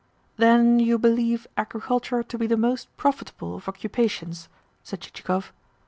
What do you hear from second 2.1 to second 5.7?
to be the most profitable of occupations?" said Chichikov.